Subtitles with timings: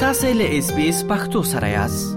[0.00, 2.16] taselesbs پختو سره یاست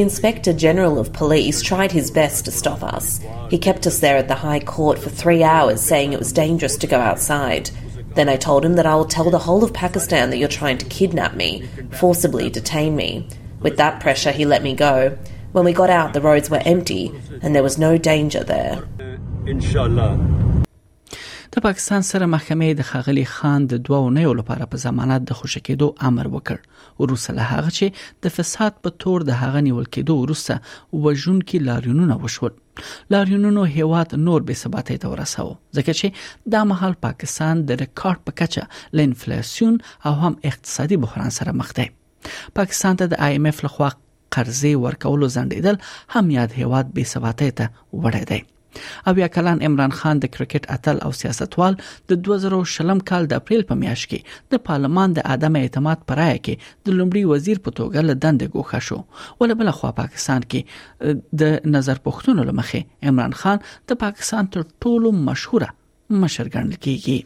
[0.00, 3.20] Inspector General of Police tried his best to stop us.
[3.50, 6.78] He kept us there at the High Court for three hours, saying it was dangerous
[6.78, 7.68] to go outside.
[8.14, 10.78] Then I told him that I will tell the whole of Pakistan that you're trying
[10.78, 13.28] to kidnap me, forcibly detain me.
[13.60, 15.18] With that pressure, he let me go.
[15.52, 17.12] When we got out, the roads were empty
[17.42, 18.82] and there was no danger there.
[19.44, 20.41] Inshallah.
[21.54, 25.60] د پاکستان سره محکمې د خغلی خان د دوه نیو لپاره په ضمانت د خوشی
[25.66, 30.14] کېدو امر وکړ وروسته له هغه چې د فساد په تور د هغه نیول کېدو
[30.20, 30.56] وروسته
[31.06, 32.54] وژن کې لاریونونه وشول
[33.16, 38.36] لاریونونو هیواد نور به ثباتي ته ورساو ځکه چې دا مهال پاکستان د ریکارډ په
[38.42, 39.78] کچه ل انفلیسیون
[40.10, 41.86] او هم اقتصادي بحران سره مخ دی
[42.62, 48.32] پاکستان ته د IMF لخوا قرضې ورکولو ځندېدل هم یاد هیواد به ثباتي ته وړي
[48.32, 48.42] دی
[49.06, 51.76] اویا کلن عمران خان د کرکټ اتل او سیاستوال
[52.12, 56.20] د 2000 شلم کال د اپریل په میاشت کې د پارلمان د عدم اعتماد پر
[56.22, 58.98] رای کې د لومړي وزیر په توګه له دندې ګوښه شو
[59.42, 65.14] ول بل خو پاکستان کې د نظر پښتون لمخې عمران خان د پاکستان تر ټولو
[65.30, 65.70] مشهوره
[66.26, 67.18] مشر ګڼل کیږي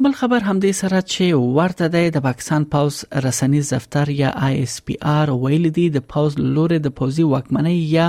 [0.00, 2.96] بل خبر هم دې سره چې ورته د پاکستان پاوز
[3.26, 7.74] رسنیز دفتر یا آی اس پی آر ویل دي د پاوز لورې د پوزي واکمنۍ
[7.98, 8.06] یا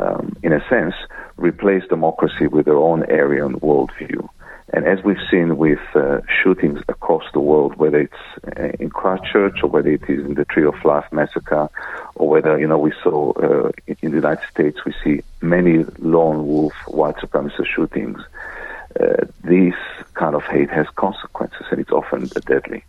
[0.00, 1.00] um, in a sense
[1.48, 4.26] replace democracy with their own Aryan worldview
[4.74, 8.24] And as we've seen with uh, shootings across the world, whether it's
[8.56, 11.68] uh, in Christchurch or whether it is in the Tree of Life massacre,
[12.16, 13.70] or whether you know we saw uh,
[14.02, 18.18] in the United States, we see many lone wolf white supremacist shootings.
[18.98, 19.76] Uh, this
[20.14, 22.22] kind of hate has consequences, and it's often
[22.52, 22.82] deadly.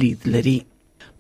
[0.04, 0.56] لید لري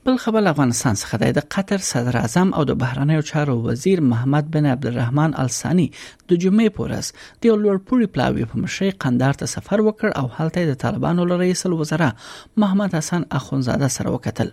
[0.10, 4.66] بل خبر افغانستان څخه د قطر صدر اعظم او د بهرانیو چارو وزیر محمد بن
[4.76, 5.86] عبدالرحمن السانی
[6.30, 7.08] د جمعې پورس
[7.42, 11.62] د لوړپوري پلاوی په مشه قندار ته سفر وکړ او حالت د طالبانو له رئیس
[11.70, 12.10] الوزرا
[12.62, 14.50] محمد حسن اخونزاده سره وکتل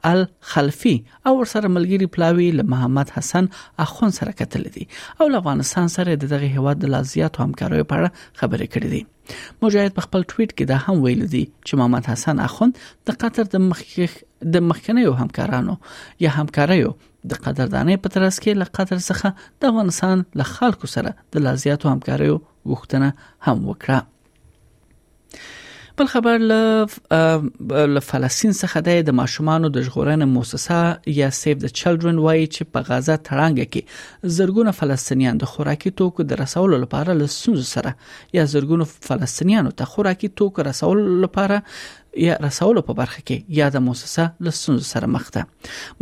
[0.06, 3.48] الخلفي او ورسره ملګری پلاوی له محمد حسن
[3.86, 4.88] اخون سره کتل دي
[5.22, 8.10] او له افغانستان سره د دغه هواد د لازیاتو همکارۍ په اړه
[8.40, 9.06] خبرې کړې دي
[9.66, 12.74] مجاهد په خپل ټویټ کې دا هم ویل دي چې محمد حسن اخون
[13.10, 14.18] د قطر د مخکخ
[14.58, 15.76] د مخکنیو همکارانو
[16.26, 16.96] یا همکاریو
[17.32, 21.94] د قدردانې په ترڅ کې له قطر څخه د افغانستان له خلکو سره د لازیاتو
[21.96, 22.42] همکاریو
[22.74, 23.14] وختنه
[23.48, 25.48] هم وکړه
[26.00, 32.20] بل خبر له له فلسطین څخه د ماشومان د ژغورنې مؤسسه یا سیو د چلډرن
[32.26, 37.66] وایي چې په غزا ترانګ کې زرګونه فلسطینیان د خوراکي توکو د رسولو لپاره لسوز
[37.72, 37.92] سره
[38.38, 41.58] یا زرګونه فلسطینیانو ته خوراکي توکو رسولو لپاره
[42.28, 45.44] یا رسولو په برخه کې یا د موسسه لسونز سره مخ ده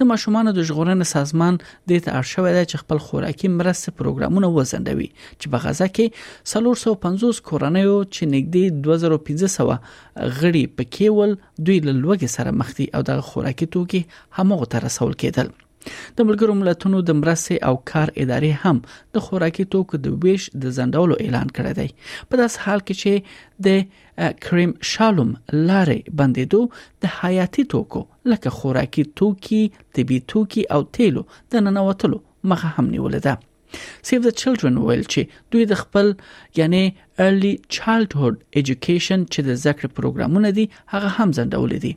[0.01, 1.59] د ماشومان د ژغورنې سازمان
[1.91, 5.07] د ته ارشوې ده چې خپل خوراکي مرسته پروګرامونه وزندوي
[5.39, 6.19] چې په غزا کې
[6.55, 13.05] 350 کورنۍ چې نږدې 2500 غړي پکې ول دوی له لوګي سره مخ دي او
[13.13, 14.03] د خوراکي توکي
[14.37, 15.53] هم غوته رسول کېدل
[16.17, 18.77] د ملګرو ملتونو د مرستې او کار ادارې هم
[19.17, 21.89] د خوراکي توکو د ویش د زندولو اعلان کړی دی
[22.31, 23.13] په داس حال کې چې
[23.67, 25.29] د کریم شالوم
[25.69, 26.61] لارې بندیدو
[27.05, 29.61] د حیاتي توکو لکه خوراکي توکي
[29.99, 31.21] طبي توکي او تیلو
[31.53, 32.17] د ننوتلو
[32.53, 33.35] مخه هم نیولې ده
[34.09, 35.21] سیو د چلډرن ویل چې
[35.53, 36.07] دوی د خپل
[36.59, 36.83] یعنی
[37.25, 41.93] ارلی چایلډهود اډوকেশন چې د ذکر پروګرامونه دي هغه هم ځندول دي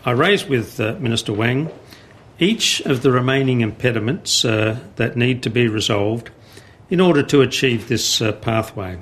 [0.09, 1.61] I raised with uh, Minister Wang
[2.39, 6.29] each of the remaining impediments uh, that need to be resolved
[6.89, 8.97] in order to achieve this uh, pathway.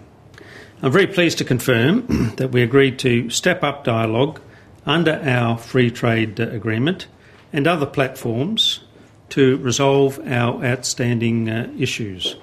[0.82, 4.39] I'm very pleased to confirm that we agreed to step up dialogue
[4.86, 7.08] under our free trade agreement
[7.51, 8.82] and other platforms
[9.30, 12.36] to resolve our outstanding uh, issues.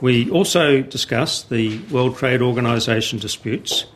[0.00, 3.86] We also discussed the World Trade Organization disputes,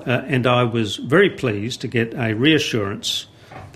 [0.00, 3.26] uh, and I was very pleased to get a reassurance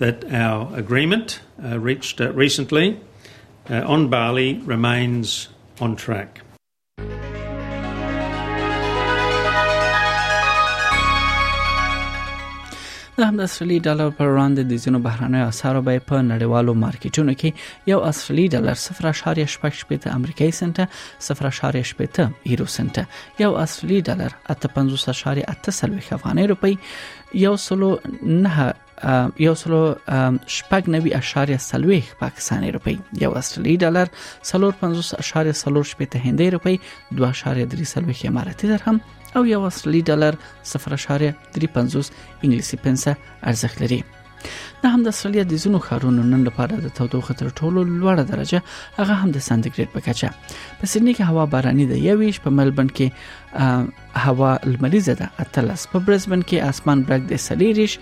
[0.03, 2.87] that our agreement uh, reached recently
[3.95, 5.49] on Bali remains
[5.87, 6.31] on track.
[13.19, 17.33] د هم د اصلي ډالر پر وړاندې د زینو بهرانه اسعارو به په نړیوالو مارکیټونو
[17.41, 20.81] کې یو اصلي ډالر 0.88 امریکایي سنت
[21.25, 22.99] 0.88 یورو سنت
[23.43, 26.75] یو اصلي ډالر 55.8 افغاني روپی
[27.45, 27.91] یو سلو
[28.23, 28.73] نه
[29.45, 29.79] یو سلو
[30.57, 34.07] شپږ نوي اشاریه سلويخ پاکستاني روپی یو استرالی ډالر
[34.51, 36.79] سلور 50 اشاریه سلور شپته هندۍ روپی
[37.23, 39.01] 2.3 سلويخ اماراتي درهم
[39.35, 40.35] او یو استرالی ډالر
[40.77, 41.45] 0.35
[41.83, 43.15] انګلیسي پنسه
[43.53, 44.03] ارزښت لري
[44.83, 48.59] دا هم د استرالیا د زینو ښارونو نن لپاره د تودوخه تر ټولو لوړه درجه
[48.97, 50.27] هغه هم د سانتیګریډ په کچه
[50.79, 53.07] په سېډني کې هوا باراني ده یويش په ملبن کې
[54.25, 57.93] هوا لمریزه ده اتلس په برزبن کې اسمان برګ د سلیریش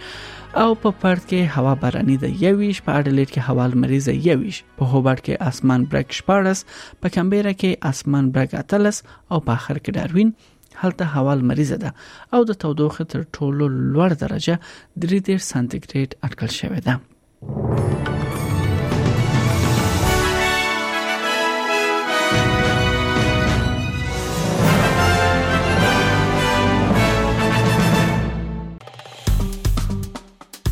[0.61, 4.83] او په پړد کې هوا باراني ده یويش په اډلېټ کې هوا لمریزه یويش په
[4.91, 6.59] هوبرټ کې اسمان برګ شپارس
[7.01, 8.97] په کمبيرا کې اسمان برګ اتلس
[9.31, 10.31] او په اخر کې داروین
[10.79, 11.93] هلته هوا لمریزه ده
[12.33, 14.59] او د تودوخه تر ټولو لوړ درجه
[15.05, 16.99] 3.3 سانتیګریډ اټکل شوې ده